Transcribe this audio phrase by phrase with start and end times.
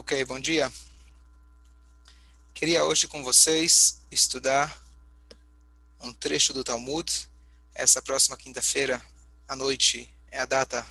[0.00, 0.72] Ok, bom dia.
[2.54, 4.80] Queria hoje com vocês estudar
[6.00, 7.28] um trecho do Talmud.
[7.74, 9.04] Essa próxima quinta-feira
[9.48, 10.86] à noite é a data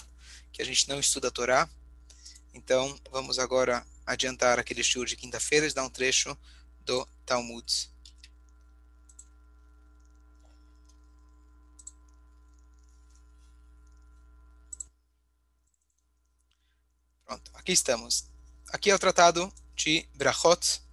[0.51, 1.70] que a gente não estuda a Torá.
[2.54, 6.38] Então, vamos agora adiantar aquele estudo de quinta-feira e dar um trecho
[6.82, 7.89] do Talmud.
[17.26, 18.36] Pronto, aqui estamos.
[18.78, 20.83] Aqui é o tratado de Brachot.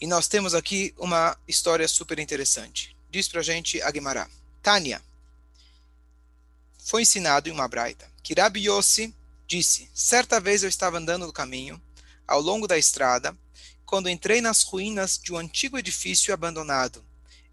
[0.00, 2.96] E nós temos aqui uma história super interessante.
[3.08, 4.28] Diz pra gente a Gemara.
[4.60, 5.00] Tânia.
[6.76, 9.14] Foi ensinado em uma braita que Rabi Yossi
[9.46, 11.80] disse: Certa vez eu estava andando no caminho,
[12.26, 13.38] ao longo da estrada,
[13.86, 17.06] quando entrei nas ruínas de um antigo edifício abandonado,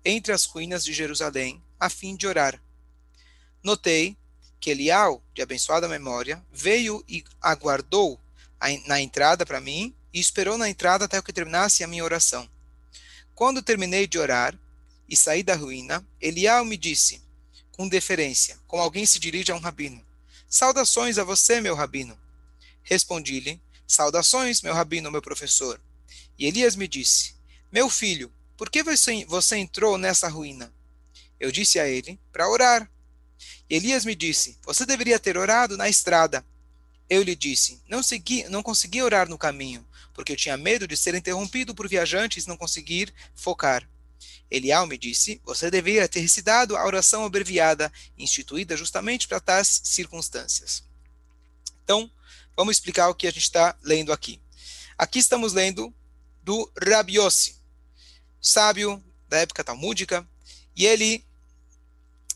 [0.04, 2.60] entre as ruínas de Jerusalém, a fim de orar.
[3.62, 4.18] Notei
[4.60, 8.20] que Elial, de abençoada memória, veio e aguardou
[8.86, 12.50] na entrada para mim e esperou na entrada até que terminasse a minha oração.
[13.34, 14.58] Quando terminei de orar
[15.10, 17.22] e saí da ruína, Elial me disse,
[17.72, 20.06] com deferência, como alguém se dirige a um rabino:
[20.48, 22.20] Saudações a você, meu rabino.
[22.84, 25.82] Respondi-lhe: Saudações, meu rabino, meu professor.
[26.38, 27.36] E Elias me disse:
[27.72, 30.72] Meu filho, por que você, você entrou nessa ruína?
[31.40, 32.92] Eu disse a ele: Para orar.
[33.70, 36.46] Elias me disse: Você deveria ter orado na estrada.
[37.12, 40.96] Eu lhe disse: Não, segui, não consegui orar no caminho, porque eu tinha medo de
[40.96, 43.86] ser interrompido por viajantes e não conseguir focar.
[44.50, 50.86] Elial me disse: Você deveria ter recitado a oração abreviada, instituída justamente para tais circunstâncias.
[51.84, 52.10] Então,
[52.56, 54.40] vamos explicar o que a gente está lendo aqui.
[54.98, 55.94] Aqui estamos lendo
[56.42, 57.58] do Rabiossi,
[58.40, 60.26] sábio da época talmúdica,
[60.74, 61.26] e ele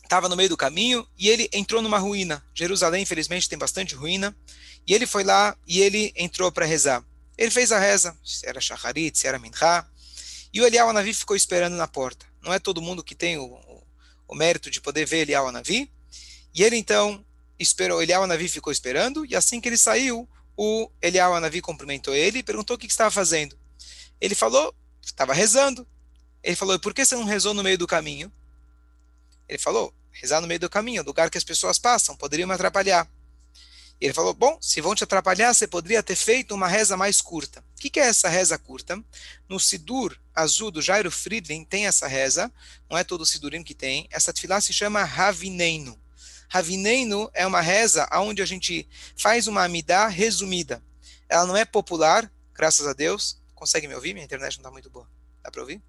[0.06, 2.42] estava no meio do caminho e ele entrou numa ruína.
[2.54, 4.34] Jerusalém, infelizmente, tem bastante ruína.
[4.86, 7.04] E ele foi lá e ele entrou para rezar.
[7.36, 9.86] Ele fez a reza, se era Shacharit, se era Mincha.
[10.52, 12.24] E o Eliyahu Anavi ficou esperando na porta.
[12.42, 13.86] Não é todo mundo que tem o, o,
[14.28, 15.90] o mérito de poder ver Eliyahu Anavi.
[16.54, 17.24] E ele então
[17.58, 19.26] esperou, Eliyahu Anavi ficou esperando.
[19.26, 22.92] E assim que ele saiu, o Eliyahu Anavi cumprimentou ele e perguntou o que, que
[22.92, 23.58] estava fazendo.
[24.20, 24.74] Ele falou,
[25.04, 25.86] estava rezando.
[26.42, 28.32] Ele falou, por que você não rezou no meio do caminho?
[29.48, 33.08] Ele falou, rezar no meio do caminho, lugar que as pessoas passam, poderiam me atrapalhar.
[34.00, 37.60] Ele falou, bom, se vão te atrapalhar, você poderia ter feito uma reza mais curta.
[37.60, 39.02] O que, que é essa reza curta?
[39.48, 42.52] No Sidur azul do Jairo Friedlin tem essa reza,
[42.90, 45.98] não é todo o Sidurim que tem, essa tefilá se chama Ravineino.
[46.48, 48.86] Ravineino é uma reza onde a gente
[49.16, 50.82] faz uma amidá resumida.
[51.28, 53.40] Ela não é popular, graças a Deus.
[53.54, 54.12] Consegue me ouvir?
[54.12, 55.08] Minha internet não está muito boa.
[55.42, 55.82] Dá para ouvir?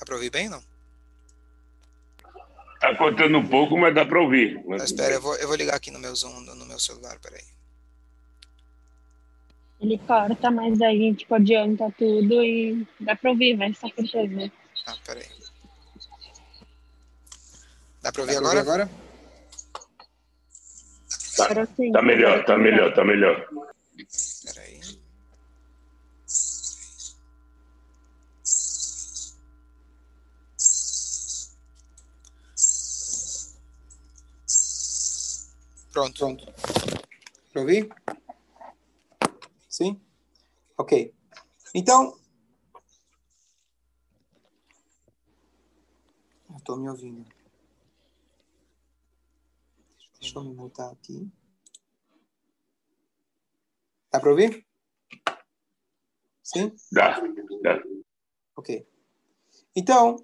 [0.00, 0.62] Dá para ouvir bem, não?
[2.74, 4.64] Está cortando um pouco, mas dá para ouvir.
[4.66, 4.84] Mas...
[4.84, 7.44] espera, eu vou, eu vou ligar aqui no meu Zoom, no meu celular, peraí.
[9.78, 14.50] Ele corta, mas aí, gente tipo, adianta tudo e dá para ouvir, mas está cortando.
[14.86, 15.26] Ah, peraí.
[18.02, 18.60] Dá para ouvir, agora?
[18.60, 18.90] agora?
[21.36, 21.48] Tá,
[21.92, 23.46] tá melhor, tá melhor, tá melhor.
[24.44, 24.79] Peraí.
[36.00, 36.18] Pronto.
[36.18, 36.46] Pronto.
[37.52, 37.88] Para ouvir?
[39.68, 40.00] Sim?
[40.78, 41.14] Ok.
[41.74, 42.18] Então.
[46.56, 47.28] Estou me ouvindo.
[50.18, 51.30] Deixa eu me mutar aqui.
[54.10, 54.66] Dá para ouvir?
[56.42, 56.74] Sim?
[56.90, 57.20] Dá,
[57.62, 57.82] dá.
[58.56, 58.88] Ok.
[59.76, 60.16] Então,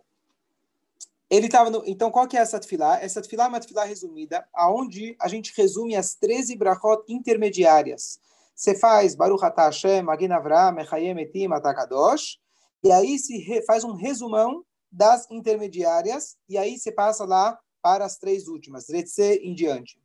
[1.37, 1.83] ele estava no...
[1.87, 3.01] Então, qual que é essa tefilá?
[3.01, 8.19] Essa tefilá é uma tefilá resumida, aonde a gente resume as 13 brachot intermediárias.
[8.55, 10.29] Você faz Baruch Atah Hashem, Magin
[10.75, 12.39] Mechayem Etim, Atakadosh,
[12.83, 18.17] e aí se faz um resumão das intermediárias, e aí você passa lá para as
[18.17, 20.01] três últimas, Retze em diante.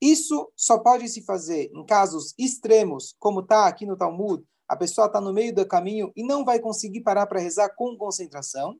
[0.00, 5.06] Isso só pode se fazer em casos extremos, como está aqui no Talmud, a pessoa
[5.06, 8.78] está no meio do caminho e não vai conseguir parar para rezar com concentração.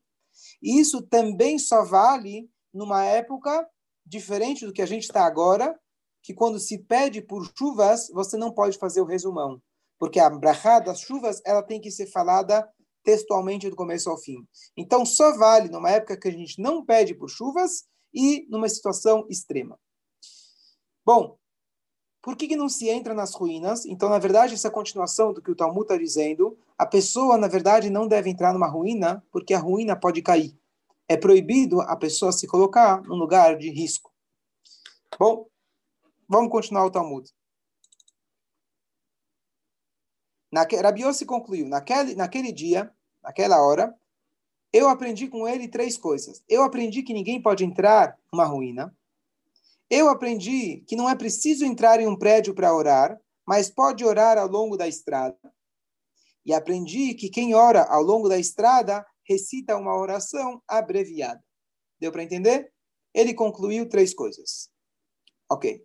[0.63, 3.69] Isso também só vale numa época
[4.05, 5.79] diferente do que a gente está agora,
[6.23, 9.61] que quando se pede por chuvas, você não pode fazer o resumão.
[9.99, 12.69] Porque a brachá das chuvas, ela tem que ser falada
[13.03, 14.47] textualmente do começo ao fim.
[14.77, 19.27] Então, só vale numa época que a gente não pede por chuvas e numa situação
[19.29, 19.79] extrema.
[21.05, 21.38] Bom,
[22.29, 23.87] por que, que não se entra nas ruínas?
[23.87, 27.89] Então, na verdade, essa continuação do que o Talmud está dizendo, a pessoa, na verdade,
[27.89, 30.55] não deve entrar numa ruína, porque a ruína pode cair.
[31.09, 34.13] É proibido a pessoa se colocar num lugar de risco.
[35.19, 35.47] Bom,
[36.29, 37.27] Vamos continuar o Talmud.
[40.53, 42.93] Naque, Rabi Yossi concluiu, naquele, naquele dia,
[43.23, 43.99] naquela hora,
[44.71, 46.45] eu aprendi com ele três coisas.
[46.47, 48.95] Eu aprendi que ninguém pode entrar numa ruína.
[49.91, 54.37] Eu aprendi que não é preciso entrar em um prédio para orar, mas pode orar
[54.37, 55.39] ao longo da estrada.
[56.45, 61.43] E aprendi que quem ora ao longo da estrada recita uma oração abreviada.
[61.99, 62.73] Deu para entender?
[63.15, 64.71] Ele concluiu três coisas.
[65.51, 65.85] Ok.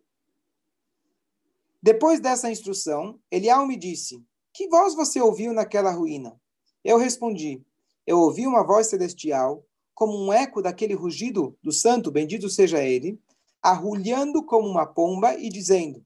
[1.81, 4.21] Depois dessa instrução, Elial me disse:
[4.53, 6.39] Que voz você ouviu naquela ruína?
[6.83, 7.65] Eu respondi:
[8.05, 13.19] Eu ouvi uma voz celestial, como um eco daquele rugido do santo, bendito seja ele,
[13.63, 16.05] arrulhando como uma pomba e dizendo: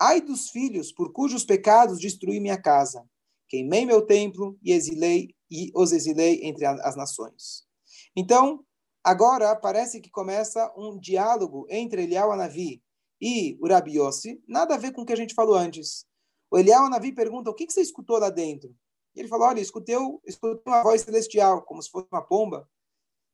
[0.00, 3.04] Ai dos filhos por cujos pecados destruí minha casa.
[3.48, 7.66] Queimei meu templo e exilei e os exilei entre as nações.
[8.14, 8.64] Então,
[9.02, 12.82] agora parece que começa um diálogo entre Elial Anavi
[13.20, 16.06] e o Rabi Yossi, nada a ver com o que a gente falou antes.
[16.50, 18.72] O Elial Anavi pergunta: "O que, você escutou lá dentro?"
[19.16, 22.68] E ele falou: "Olha, escutei, escutei uma voz celestial, como se fosse uma pomba.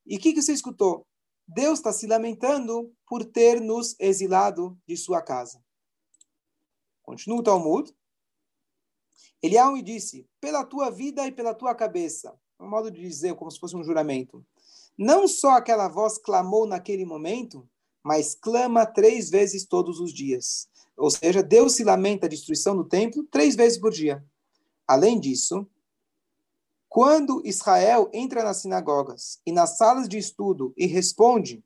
[0.07, 1.07] E o que você escutou?
[1.47, 5.63] Deus está se lamentando por ter nos exilado de sua casa.
[7.03, 7.95] Continua o Talmud.
[9.43, 13.51] Elial me disse, pela tua vida e pela tua cabeça, um modo de dizer, como
[13.51, 14.45] se fosse um juramento.
[14.97, 17.69] Não só aquela voz clamou naquele momento,
[18.03, 20.69] mas clama três vezes todos os dias.
[20.97, 24.25] Ou seja, Deus se lamenta a destruição do templo três vezes por dia.
[24.87, 25.67] Além disso,
[26.95, 31.61] quando Israel entra nas sinagogas e nas salas de estudo e responde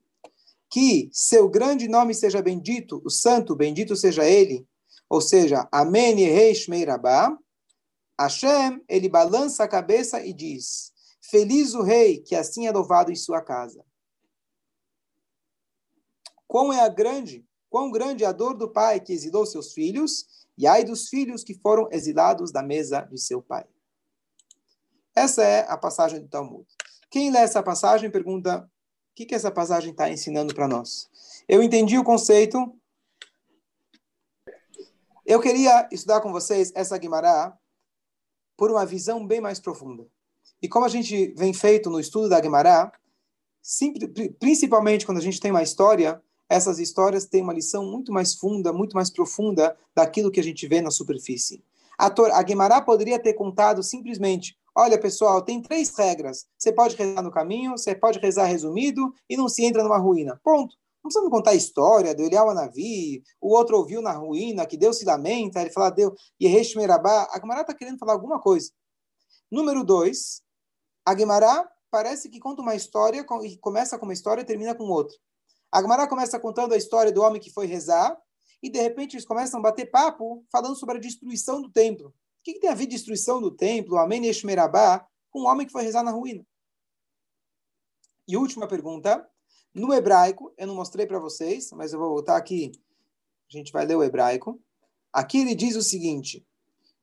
[0.71, 4.67] que seu grande nome seja bendito, o santo, bendito seja ele,
[5.07, 7.37] ou seja, Amém Yehei Shmei Rabá,
[8.19, 10.91] Hashem, ele balança a cabeça e diz,
[11.21, 13.85] Feliz o rei que assim é louvado em sua casa.
[16.47, 20.25] Quão é a grande, quão grande é a dor do pai que exilou seus filhos,
[20.57, 23.67] e ai dos filhos que foram exilados da mesa de seu pai.
[25.19, 26.65] Essa é a passagem do Talmud.
[27.11, 31.09] Quem lê essa passagem pergunta: o que, que essa passagem está ensinando para nós?
[31.47, 32.73] Eu entendi o conceito
[35.25, 37.55] eu queria estudar com vocês essa Guimará
[38.57, 40.07] por uma visão bem mais profunda.
[40.59, 42.91] E como a gente vem feito no estudo da Guimará,
[44.39, 46.19] principalmente quando a gente tem uma história,
[46.49, 50.67] essas histórias têm uma lição muito mais funda, muito mais profunda daquilo que a gente
[50.67, 51.63] vê na superfície.
[51.95, 56.47] A, a Guimará poderia ter contado simplesmente: olha, pessoal, tem três regras.
[56.57, 60.39] Você pode rezar no caminho, você pode rezar resumido e não se entra numa ruína.
[60.43, 60.75] Ponto.
[61.03, 64.75] Não precisa me contar a história do Eliel Anavi, o outro ouviu na ruína, que
[64.75, 67.27] Deus se lamenta, ele fala, Deus, Yehesh Merabá.
[67.31, 68.69] A Gemara está querendo falar alguma coisa.
[69.49, 70.41] Número dois,
[71.05, 73.25] a Gemara parece que conta uma história,
[73.61, 75.15] começa com uma história e termina com outra.
[75.71, 78.17] A Gemara começa contando a história do homem que foi rezar,
[78.61, 82.13] e de repente eles começam a bater papo falando sobre a destruição do templo.
[82.39, 85.73] O que, que tem a ver destruição do templo, Amém Merabá, com o homem que
[85.73, 86.45] foi rezar na ruína?
[88.27, 89.27] E última pergunta,
[89.73, 92.71] no hebraico, eu não mostrei para vocês, mas eu vou voltar aqui.
[93.51, 94.61] A gente vai ler o hebraico.
[95.11, 96.45] Aqui ele diz o seguinte: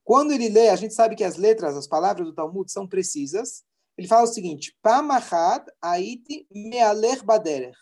[0.04, 3.64] quando ele lê, a gente sabe que as letras, as palavras do Talmud são precisas.
[3.98, 7.74] Ele fala o seguinte: Pamachad aiti mealer baderer.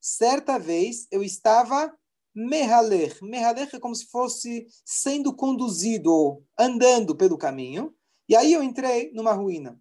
[0.00, 1.92] Certa vez eu estava
[2.36, 3.18] mehaler.
[3.22, 7.94] Mehaler é como se fosse sendo conduzido ou andando pelo caminho.
[8.28, 9.80] E aí eu entrei numa ruína.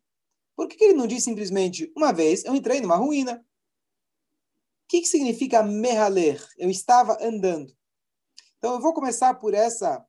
[0.56, 3.46] Por que, que ele não diz simplesmente, uma vez eu entrei numa ruína?
[4.86, 6.42] O que, que significa mehaler?
[6.58, 7.76] Eu estava andando.
[8.58, 10.04] Então, eu vou começar por essa,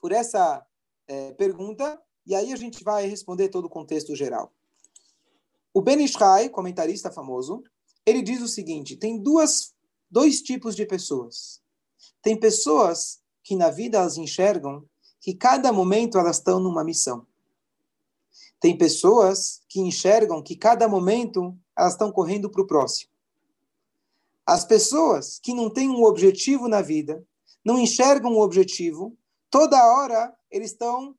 [0.00, 0.64] por essa
[1.08, 4.52] é, pergunta, e aí a gente vai responder todo o contexto geral.
[5.72, 7.62] O Ben Ishai, comentarista famoso,
[8.06, 9.73] ele diz o seguinte: tem duas,
[10.14, 11.60] dois tipos de pessoas.
[12.22, 14.88] Tem pessoas que na vida elas enxergam
[15.20, 17.26] que cada momento elas estão numa missão.
[18.60, 23.10] Tem pessoas que enxergam que cada momento elas estão correndo para o próximo.
[24.46, 27.20] As pessoas que não têm um objetivo na vida,
[27.64, 29.18] não enxergam um objetivo,
[29.50, 31.16] toda hora eles estão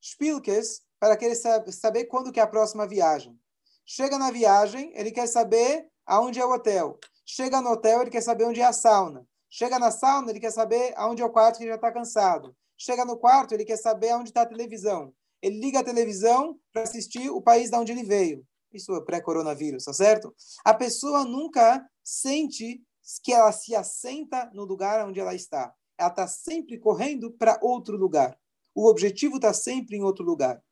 [0.00, 1.34] spilkes para querer
[1.72, 3.36] saber quando que é a próxima viagem.
[3.84, 7.00] Chega na viagem, ele quer saber aonde é o hotel.
[7.30, 9.28] Chega no hotel, ele quer saber onde é a sauna.
[9.50, 12.56] Chega na sauna, ele quer saber aonde é o quarto que já está cansado.
[12.74, 15.12] Chega no quarto, ele quer saber aonde está a televisão.
[15.42, 18.46] Ele liga a televisão para assistir o país de onde ele veio.
[18.72, 20.34] Isso é pré-coronavírus, tá certo?
[20.64, 22.82] A pessoa nunca sente
[23.22, 25.74] que ela se assenta no lugar onde ela está.
[25.98, 28.38] Ela está sempre correndo para outro lugar.
[28.74, 30.62] O objetivo está sempre em outro lugar.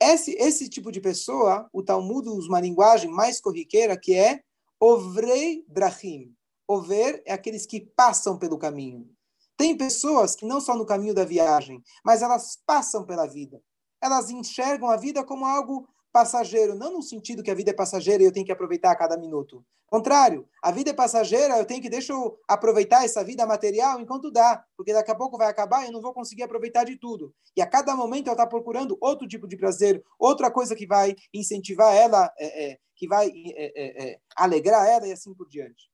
[0.00, 4.42] Esse, esse tipo de pessoa, o Talmud usa uma linguagem mais corriqueira que é
[4.80, 6.34] Ovrei Drachim.
[6.66, 9.08] Over é aqueles que passam pelo caminho.
[9.56, 13.62] Tem pessoas que não só no caminho da viagem, mas elas passam pela vida.
[14.00, 18.22] Elas enxergam a vida como algo passageiro, não no sentido que a vida é passageira
[18.22, 19.66] e eu tenho que aproveitar a cada minuto.
[19.88, 24.30] Contrário, a vida é passageira, eu tenho que deixa eu aproveitar essa vida material enquanto
[24.30, 27.34] dá, porque daqui a pouco vai acabar e eu não vou conseguir aproveitar de tudo.
[27.56, 31.16] E a cada momento ela está procurando outro tipo de prazer, outra coisa que vai
[31.32, 35.90] incentivar ela, é, é, que vai é, é, é alegrar ela e assim por diante.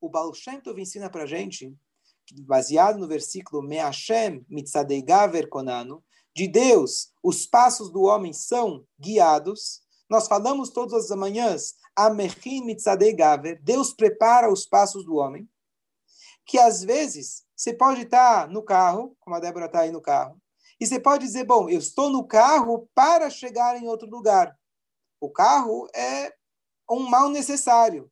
[0.00, 1.76] O Baal Shem Tov ensina para gente,
[2.46, 6.02] baseado no versículo Me'ashem mitzadei gaver konanu,
[6.38, 9.82] de Deus, os passos do homem são guiados.
[10.08, 11.74] Nós falamos todas as manhãs,
[13.60, 15.50] Deus prepara os passos do homem,
[16.46, 20.40] que às vezes você pode estar no carro, como a Débora está aí no carro,
[20.80, 24.56] e você pode dizer, bom, eu estou no carro para chegar em outro lugar.
[25.20, 26.32] O carro é
[26.88, 28.08] um mal necessário.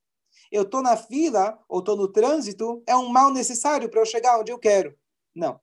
[0.50, 4.40] Eu estou na fila ou estou no trânsito, é um mal necessário para eu chegar
[4.40, 4.98] onde eu quero.
[5.32, 5.60] Não.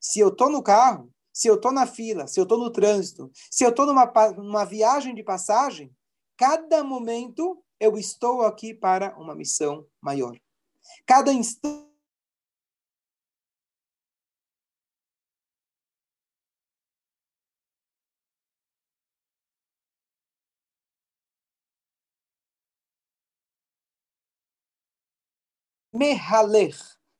[0.00, 3.30] Se eu estou no carro, se eu estou na fila, se eu estou no trânsito,
[3.50, 4.06] se eu estou numa,
[4.36, 5.94] numa viagem de passagem,
[6.36, 10.38] cada momento eu estou aqui para uma missão maior.
[11.06, 11.90] Cada instante.
[25.92, 26.76] Mehaler.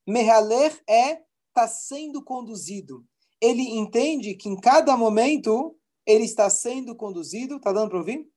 [0.06, 3.04] Mehaler é está sendo conduzido
[3.40, 7.56] ele entende que em cada momento ele está sendo conduzido.
[7.56, 8.28] Está dando para ouvir?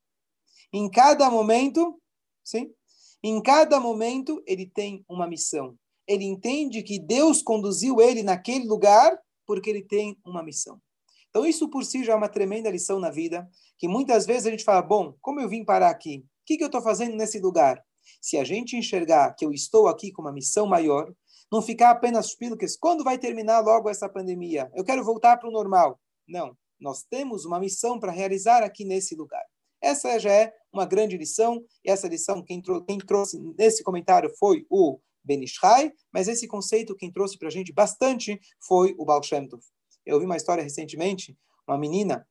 [0.72, 2.02] Em cada momento,
[2.44, 2.74] sim?
[3.22, 5.78] Em cada momento ele tem uma missão.
[6.08, 10.82] Ele entende que Deus conduziu ele naquele lugar porque ele tem uma missão.
[11.30, 14.52] Então isso por si já é uma tremenda lição na vida, que muitas vezes a
[14.52, 16.20] gente fala, bom, como eu vim parar aqui?
[16.20, 17.84] O que, que eu estou fazendo nesse lugar?
[18.22, 21.12] Se a gente enxergar que eu estou aqui com uma missão maior,
[21.54, 22.76] não ficar apenas pílulas.
[22.76, 24.72] Quando vai terminar logo essa pandemia?
[24.74, 26.00] Eu quero voltar para o normal.
[26.28, 26.58] Não.
[26.80, 29.46] Nós temos uma missão para realizar aqui nesse lugar.
[29.80, 34.34] Essa já é uma grande lição, e essa lição quem, trou quem trouxe nesse comentário
[34.40, 39.22] foi o Benishai, mas esse conceito quem trouxe para a gente bastante foi o Baal
[39.22, 39.62] Shem Tov.
[40.04, 42.28] Eu vi uma história recentemente, uma menina,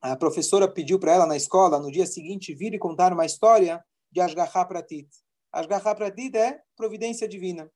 [0.00, 3.84] a professora pediu para ela na escola, no dia seguinte, vir e contar uma história
[4.12, 5.08] de Ashgaha Pratit.
[5.52, 7.68] Ashgaha Pratit é providência divina.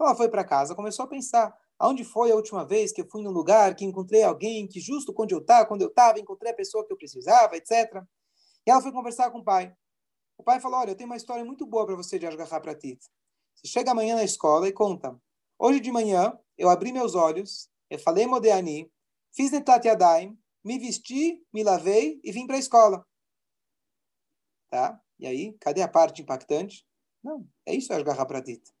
[0.00, 3.22] Ela foi para casa, começou a pensar, aonde foi a última vez que eu fui
[3.22, 6.54] num lugar, que encontrei alguém, que justo quando eu estava, quando eu estava, encontrei a
[6.54, 8.02] pessoa que eu precisava, etc.
[8.66, 9.74] E ela foi conversar com o pai.
[10.36, 12.98] O pai falou, olha, eu tenho uma história muito boa para você de para ti.
[13.54, 15.16] Você chega amanhã na escola e conta.
[15.58, 18.90] Hoje de manhã, eu abri meus olhos, eu falei Modeani,
[19.32, 23.06] fiz Netat Yadayim, me vesti, me lavei e vim para a escola.
[24.70, 25.00] Tá?
[25.18, 26.84] E aí, cadê a parte impactante?
[27.22, 28.73] Não, é isso, Ashgaha Pratit.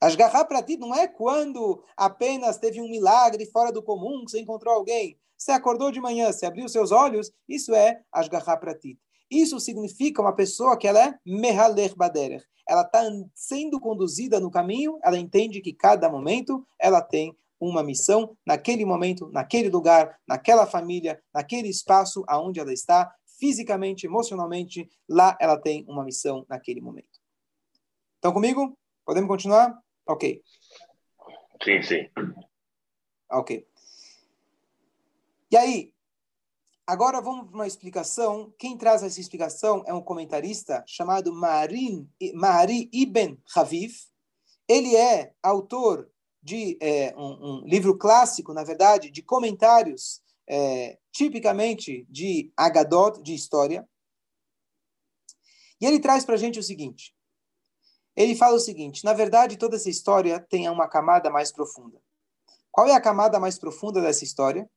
[0.00, 4.40] Asgarrar para ti não é quando apenas teve um milagre fora do comum, que você
[4.40, 5.18] encontrou alguém.
[5.36, 8.98] Você acordou de manhã, você abriu seus olhos, isso é asgarrar para ti.
[9.30, 12.42] Isso significa uma pessoa que ela é mehaler baderer.
[12.68, 13.02] Ela está
[13.34, 19.28] sendo conduzida no caminho, ela entende que cada momento ela tem uma missão naquele momento,
[19.32, 26.04] naquele lugar, naquela família, naquele espaço aonde ela está, fisicamente, emocionalmente, lá ela tem uma
[26.04, 27.18] missão naquele momento.
[28.16, 28.76] Estão comigo?
[29.04, 29.87] Podemos continuar?
[30.08, 30.42] Ok.
[31.62, 32.10] Sim, sim.
[33.30, 33.66] Ok.
[35.50, 35.92] E aí,
[36.86, 38.50] agora vamos para uma explicação.
[38.58, 43.92] Quem traz essa explicação é um comentarista chamado Marin, Mari Ibn Haviv.
[44.66, 46.10] Ele é autor
[46.42, 53.34] de é, um, um, livro clássico, na verdade, de comentários é, tipicamente de Agadot, de
[53.34, 53.86] história.
[55.78, 57.14] E ele traz para a gente o seguinte:
[58.18, 62.02] ele fala o seguinte: na verdade, toda essa história tem uma camada mais profunda.
[62.72, 64.68] Qual é a camada mais profunda dessa história?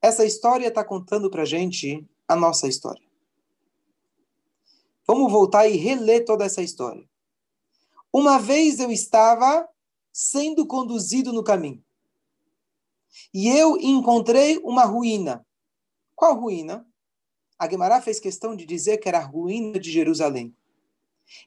[0.00, 3.04] Essa história está contando para gente a nossa história.
[5.06, 7.06] Vamos voltar e reler toda essa história.
[8.10, 9.68] Uma vez eu estava
[10.10, 11.84] sendo conduzido no caminho.
[13.34, 15.46] E eu encontrei uma ruína.
[16.14, 16.86] Qual ruína?
[17.58, 20.56] A Guemará fez questão de dizer que era a ruína de Jerusalém.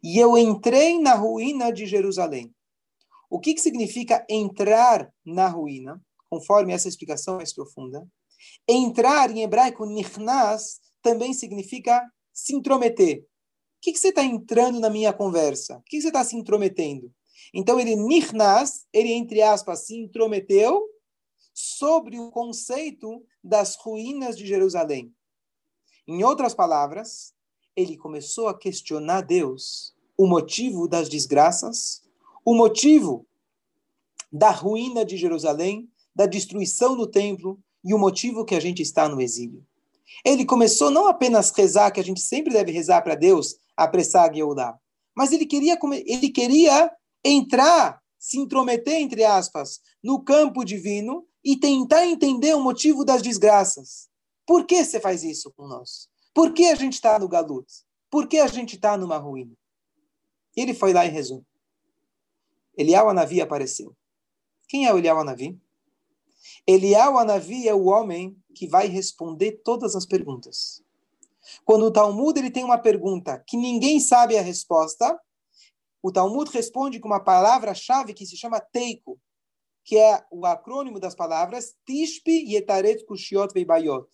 [0.04, 2.54] E eu entrei na ruína de Jerusalém.
[3.30, 6.02] O que, que significa entrar na ruína?
[6.30, 8.08] Conforme essa explicação mais profunda.
[8.68, 12.02] Entrar em hebraico, nichnas, também significa
[12.34, 13.20] se intrometer.
[13.20, 15.78] O que, que você está entrando na minha conversa?
[15.78, 17.14] O que, que você está se intrometendo?
[17.54, 20.84] Então, ele, nichnas, ele, entre aspas, se intrometeu
[21.54, 25.14] sobre o conceito das ruínas de Jerusalém.
[26.08, 27.34] Em outras palavras,
[27.80, 32.02] ele começou a questionar Deus o motivo das desgraças,
[32.44, 33.26] o motivo
[34.32, 39.08] da ruína de Jerusalém, da destruição do templo e o motivo que a gente está
[39.08, 39.66] no exílio.
[40.26, 44.34] Ele começou não apenas rezar, que a gente sempre deve rezar para Deus, apressar a
[44.34, 44.78] Geulah,
[45.16, 46.92] mas ele queria, ele queria
[47.24, 54.10] entrar, se intrometer, entre aspas, no campo divino e tentar entender o motivo das desgraças.
[54.46, 56.09] Por que você faz isso com nós?
[56.34, 57.68] Por que a gente está no galut?
[58.10, 59.56] Por que a gente está numa ruína?
[60.56, 61.46] Ele foi lá e rezou.
[62.78, 63.96] Elial Anavi apareceu.
[64.68, 65.60] Quem é o Elial Anavi?
[66.66, 70.84] Elial Anavi é o homem que vai responder todas as perguntas.
[71.66, 75.20] Quando o Talmud ele tem uma pergunta que ninguém sabe a resposta,
[76.02, 79.20] o Talmud responde com uma palavra-chave que se chama teiko,
[79.84, 84.08] que é o acrônimo das palavras Tishbi Yetaret Kushiot Veibayot.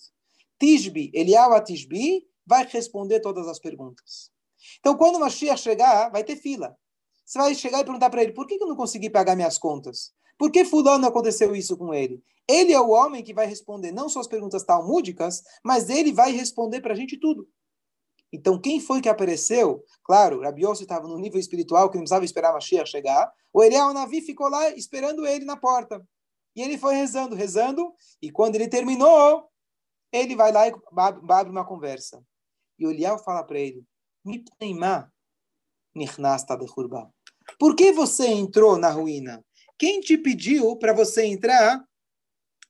[0.60, 4.32] Tishbi, Eliyahu Tishbi, vai responder todas as perguntas.
[4.80, 6.76] Então, quando o Mashiach chegar, vai ter fila.
[7.26, 10.14] Você vai chegar e perguntar para ele, por que eu não consegui pagar minhas contas?
[10.38, 12.22] Por que fulano aconteceu isso com ele?
[12.48, 16.32] Ele é o homem que vai responder não só as perguntas talmúdicas, mas ele vai
[16.32, 17.48] responder para a gente tudo.
[18.32, 19.84] Então, quem foi que apareceu?
[20.04, 23.32] Claro, Rabi Yossi estava no nível espiritual que não precisava esperar Mashiach chegar.
[23.54, 26.06] O Eliel Navi ficou lá esperando ele na porta.
[26.56, 29.50] E ele foi rezando, rezando, e quando ele terminou,
[30.16, 30.74] ele vai lá e
[31.30, 32.26] abre uma conversa.
[32.80, 33.86] E o Eliel fala para ele,
[37.60, 39.46] por que você entrou na ruína?
[39.78, 41.86] Quem te pediu para você entrar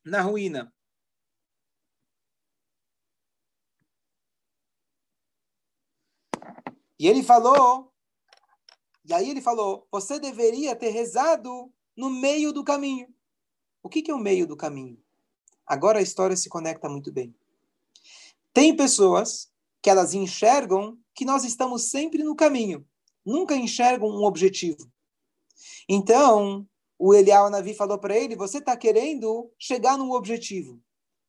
[0.04, 0.72] na ruína?
[6.98, 7.92] E ele falou,
[9.04, 13.14] e aí ele falou, você deveria ter rezado no meio do caminho.
[13.82, 15.05] O que, que é o meio do caminho?
[15.66, 17.34] Agora a história se conecta muito bem.
[18.52, 19.50] Tem pessoas
[19.82, 22.86] que elas enxergam que nós estamos sempre no caminho,
[23.24, 24.90] nunca enxergam um objetivo.
[25.88, 26.66] Então,
[26.98, 30.80] o Elial Navi falou para ele: você está querendo chegar num objetivo.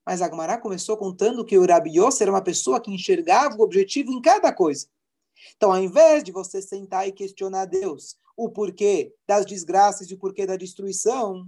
[0.05, 4.11] Mas Agmará começou contando que o Rabi Yossi era uma pessoa que enxergava o objetivo
[4.11, 4.87] em cada coisa.
[5.55, 10.17] Então, ao invés de você sentar e questionar Deus o porquê das desgraças e o
[10.17, 11.45] porquê da destruição,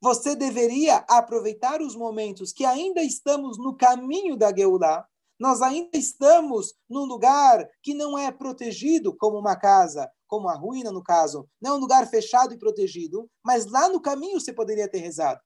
[0.00, 5.06] você deveria aproveitar os momentos que ainda estamos no caminho da Geulah,
[5.38, 10.90] nós ainda estamos num lugar que não é protegido como uma casa, como a ruína
[10.90, 14.88] no caso, não é um lugar fechado e protegido, mas lá no caminho você poderia
[14.88, 15.40] ter rezado.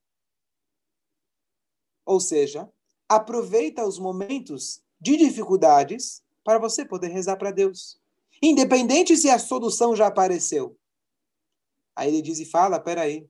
[2.04, 2.68] Ou seja,
[3.08, 8.00] aproveita os momentos de dificuldades para você poder rezar para Deus.
[8.42, 10.76] Independente se a solução já apareceu.
[11.94, 13.28] Aí ele diz e fala: peraí,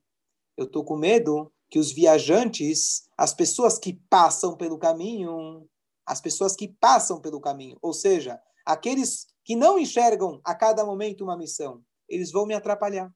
[0.57, 5.67] eu estou com medo que os viajantes, as pessoas que passam pelo caminho,
[6.05, 11.23] as pessoas que passam pelo caminho, ou seja, aqueles que não enxergam a cada momento
[11.23, 13.11] uma missão, eles vão me atrapalhar.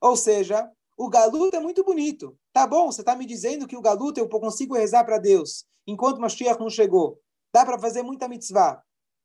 [0.00, 2.36] Ou seja, o galuto é muito bonito.
[2.52, 6.20] Tá bom, você está me dizendo que o galuto eu consigo rezar para Deus enquanto
[6.20, 7.20] Mashiach não chegou.
[7.52, 8.82] Dá para fazer muita mitzvah.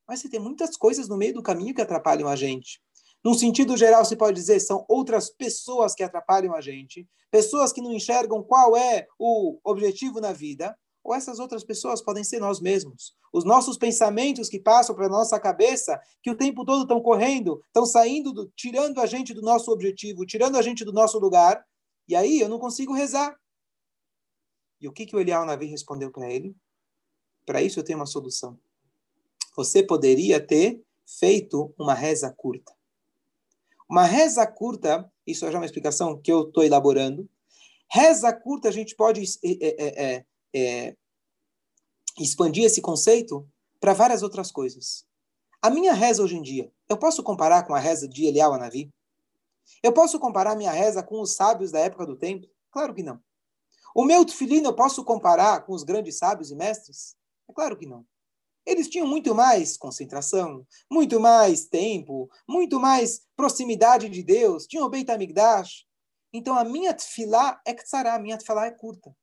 [0.08, 2.82] Mas você tem muitas coisas no meio do caminho que atrapalham a gente.
[3.26, 7.82] Num sentido geral, se pode dizer, são outras pessoas que atrapalham a gente, pessoas que
[7.82, 12.62] não enxergam qual é o objetivo na vida, ou essas outras pessoas podem ser nós
[12.62, 13.16] mesmos.
[13.34, 17.62] Os nossos pensamentos que passam para a nossa cabeça, que o tempo todo estão correndo,
[17.68, 21.66] estão saindo, do, tirando a gente do nosso objetivo, tirando a gente do nosso lugar,
[22.08, 23.36] e aí eu não consigo rezar.
[24.80, 26.56] E o que, que o Elial Navi respondeu para ele?
[27.46, 28.58] Para isso eu tenho uma solução
[29.56, 32.75] você poderia ter feito uma reza curta.
[33.89, 37.30] Uma reza curta, isso é já uma explicação que eu estou elaborando.
[37.91, 40.95] Reza curta, a gente pode é, é, é,
[42.19, 43.48] expandir esse conceito
[43.80, 45.06] para várias outras coisas.
[45.62, 48.91] A minha reza hoje em dia, eu posso comparar com a reza de Eliel Anavi?
[49.82, 52.50] Eu posso comparar a minha reza com os sábios da época do templo?
[52.71, 53.19] Claro que não.
[53.95, 57.15] O meu tefilino eu posso comparar com os grandes sábios e mestres?
[57.50, 58.06] É claro que não.
[58.65, 64.89] Eles tinham muito mais concentração, muito mais tempo, muito mais proximidade de Deus, tinham o
[64.89, 65.86] Beit HaMikdash.
[66.34, 69.15] Então a minha tefilá é tzara, a minha tefilá é curta.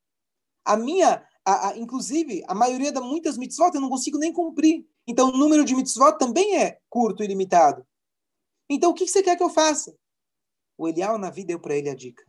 [0.65, 4.87] A minha, a, a, inclusive, a maioria das muitas mitzvot eu não consigo nem cumprir.
[5.07, 7.85] Então o número de mitzvot também é curto e limitado.
[8.71, 9.95] Então o que você quer que eu faça?
[10.79, 12.25] O Elial Navi deu para ele a dica.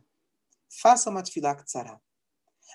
[0.82, 2.00] Faça uma tefilá tzara.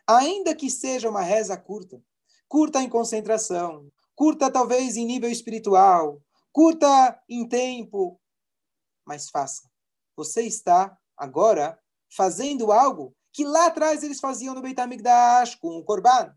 [0.07, 2.01] Ainda que seja uma reza curta,
[2.47, 8.19] curta em concentração, curta talvez em nível espiritual, curta em tempo,
[9.07, 9.69] mas faça.
[10.17, 11.79] Você está agora
[12.13, 16.35] fazendo algo que lá atrás eles faziam no Beit HaMikdash, com o Korban.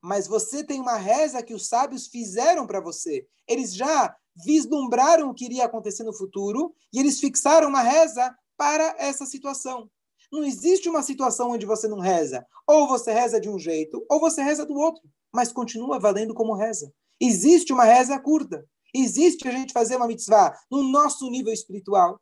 [0.00, 3.28] Mas você tem uma reza que os sábios fizeram para você.
[3.46, 8.94] Eles já vislumbraram o que iria acontecer no futuro e eles fixaram uma reza para
[8.96, 9.90] essa situação.
[10.32, 12.46] Não existe uma situação onde você não reza.
[12.66, 16.54] Ou você reza de um jeito, ou você reza do outro, mas continua valendo como
[16.54, 16.90] reza.
[17.20, 18.66] Existe uma reza curta.
[18.94, 22.20] Existe a gente fazer uma mitzvah no nosso nível espiritual.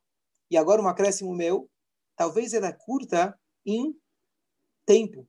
[0.51, 1.69] E agora um acréscimo meu,
[2.17, 3.95] talvez ela é curta em
[4.85, 5.29] tempo,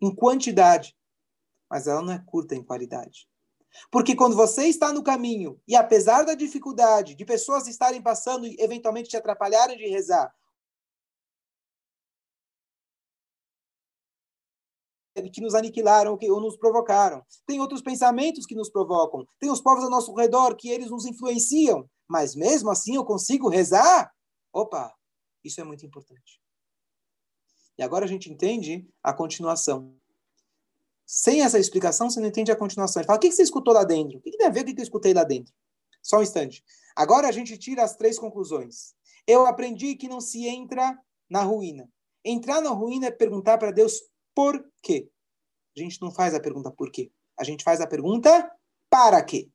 [0.00, 0.96] em quantidade,
[1.70, 3.28] mas ela não é curta em qualidade.
[3.90, 8.56] Porque quando você está no caminho, e apesar da dificuldade de pessoas estarem passando e
[8.58, 10.32] eventualmente te atrapalharem de rezar,
[15.30, 17.22] que nos aniquilaram que, ou nos provocaram.
[17.46, 19.26] Tem outros pensamentos que nos provocam.
[19.38, 21.88] Tem os povos ao nosso redor que eles nos influenciam.
[22.08, 24.10] Mas mesmo assim eu consigo rezar?
[24.52, 24.92] Opa,
[25.44, 26.40] isso é muito importante.
[27.76, 29.94] E agora a gente entende a continuação.
[31.04, 33.02] Sem essa explicação, você não entende a continuação.
[33.04, 34.18] Fala, o que você escutou lá dentro?
[34.18, 35.52] O que tem a ver com o que eu escutei lá dentro?
[36.02, 36.64] Só um instante.
[36.96, 38.94] Agora a gente tira as três conclusões.
[39.26, 40.98] Eu aprendi que não se entra
[41.28, 41.88] na ruína.
[42.24, 44.00] Entrar na ruína é perguntar para Deus
[44.34, 45.08] por quê.
[45.76, 47.10] A gente não faz a pergunta por quê.
[47.38, 48.50] A gente faz a pergunta
[48.90, 49.48] para quê.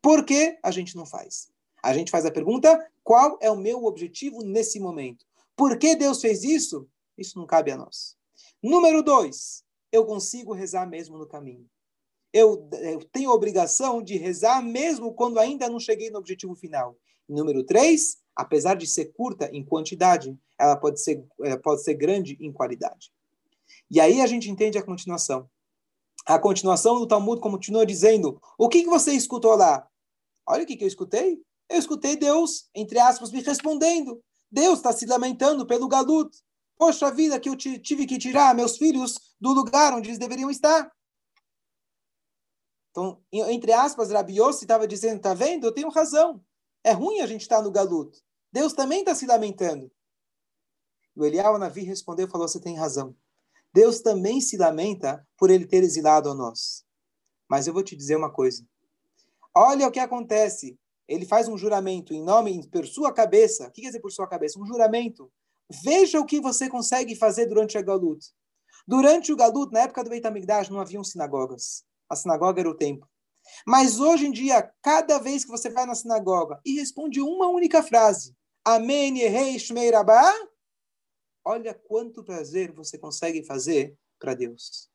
[0.00, 1.50] Por que a gente não faz?
[1.82, 5.24] A gente faz a pergunta qual é o meu objetivo nesse momento.
[5.56, 6.88] Por que Deus fez isso?
[7.16, 8.16] Isso não cabe a nós.
[8.62, 11.68] Número dois, eu consigo rezar mesmo no caminho.
[12.32, 16.96] Eu, eu, tenho a obrigação de rezar mesmo quando ainda não cheguei no objetivo final.
[17.28, 22.36] Número três, apesar de ser curta em quantidade, ela pode ser, ela pode ser grande
[22.40, 23.12] em qualidade.
[23.90, 25.48] E aí a gente entende a continuação.
[26.26, 29.88] A continuação do Talmud continua dizendo: o que, que você escutou lá?
[30.46, 31.42] Olha o que, que eu escutei.
[31.68, 34.22] Eu escutei Deus, entre aspas, me respondendo.
[34.50, 36.38] Deus está se lamentando pelo galuto.
[36.76, 40.90] Poxa vida, que eu tive que tirar meus filhos do lugar onde eles deveriam estar.
[42.90, 45.66] Então, entre aspas, Rabi Yossi estava dizendo, tá vendo?
[45.66, 46.42] Eu tenho razão.
[46.82, 48.18] É ruim a gente estar no galuto.
[48.52, 49.90] Deus também está se lamentando.
[51.14, 53.14] E o Eliel Navi respondeu falou, você tem razão.
[53.78, 56.84] Deus também se lamenta por ele ter exilado a nós.
[57.48, 58.66] Mas eu vou te dizer uma coisa.
[59.54, 60.76] Olha o que acontece.
[61.06, 63.68] Ele faz um juramento em nome, por sua cabeça.
[63.68, 64.58] O que quer dizer por sua cabeça?
[64.58, 65.30] Um juramento
[65.70, 68.26] Veja o que você consegue fazer durante a Galut.
[68.86, 71.84] Durante o Galut, na época do Beit HaMikdash, não haviam sinagogas.
[72.08, 73.06] A sinagoga era o templo.
[73.64, 77.82] Mas hoje em dia, cada vez que você vai na sinagoga e responde uma única
[77.82, 80.34] frase, Amém, Yehei Shmei Rabá,
[81.48, 84.90] olha quanto prazer você consegue fazer para Deus.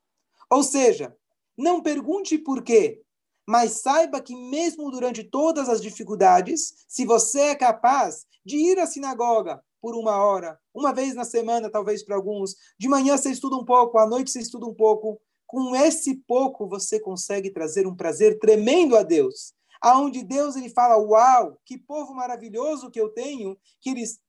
[0.51, 1.17] Ou seja,
[1.57, 3.01] não pergunte por quê,
[3.47, 8.85] mas saiba que mesmo durante todas as dificuldades, se você é capaz de ir à
[8.85, 12.55] sinagoga por uma hora, uma vez na semana, talvez para alguns.
[12.77, 15.19] De manhã você estuda um pouco, à noite você estuda um pouco.
[15.47, 19.53] Com esse pouco você consegue trazer um prazer tremendo a Deus.
[19.81, 24.19] Aonde Deus ele fala: "Uau, que povo maravilhoso que eu tenho, que eles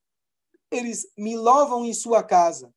[0.71, 2.73] eles me louvam em sua casa".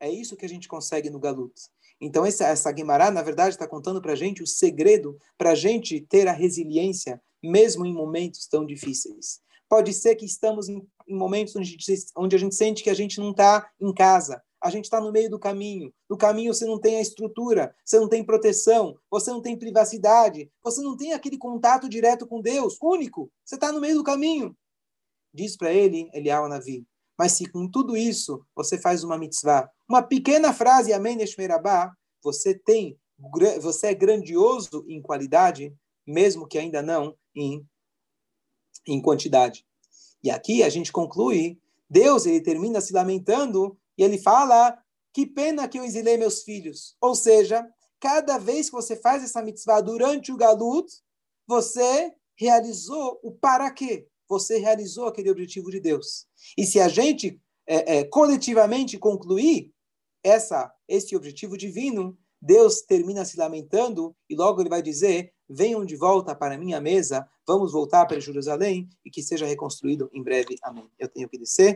[0.00, 1.54] É isso que a gente consegue no Galut.
[2.00, 5.54] Então, essa, essa Guimarães, na verdade, está contando para a gente o segredo para a
[5.54, 9.40] gente ter a resiliência, mesmo em momentos tão difíceis.
[9.68, 12.90] Pode ser que estamos em, em momentos onde a, gente, onde a gente sente que
[12.90, 15.92] a gente não está em casa, a gente está no meio do caminho.
[16.08, 20.50] No caminho você não tem a estrutura, você não tem proteção, você não tem privacidade,
[20.62, 23.30] você não tem aquele contato direto com Deus, único.
[23.44, 24.56] Você está no meio do caminho.
[25.34, 26.86] Diz para ele, Elial Navi,
[27.18, 32.54] mas se com tudo isso você faz uma mitzvah, uma pequena frase, Amém Neshmerabá, você
[32.54, 32.98] tem,
[33.60, 35.74] você é grandioso em qualidade,
[36.06, 37.64] mesmo que ainda não em
[38.86, 39.64] em quantidade.
[40.22, 44.78] E aqui a gente conclui, Deus ele termina se lamentando e ele fala:
[45.12, 46.96] "Que pena que eu exilei meus filhos".
[47.00, 47.66] Ou seja,
[48.00, 50.86] cada vez que você faz essa mitzvah durante o galut,
[51.46, 54.06] você realizou o para quê?
[54.28, 56.26] Você realizou aquele objetivo de Deus.
[56.56, 59.72] E se a gente é, é, coletivamente concluir
[60.22, 65.96] essa esse objetivo divino, Deus termina se lamentando e logo ele vai dizer: venham de
[65.96, 70.56] volta para a minha mesa, vamos voltar para Jerusalém e que seja reconstruído em breve.
[70.62, 70.88] Amém.
[70.98, 71.72] Eu tenho que descer.